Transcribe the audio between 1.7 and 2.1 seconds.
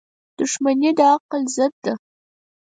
ده.